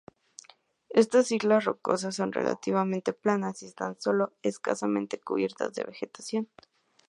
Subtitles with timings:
[0.89, 6.49] Estas islas rocosas son relativamente planas y están solo escasamente cubiertas de vegetación.